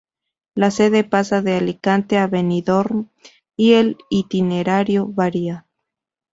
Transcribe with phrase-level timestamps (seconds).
[0.55, 3.09] La sede pasa de Alicante a Benidorm
[3.55, 5.67] y el itinerario varia.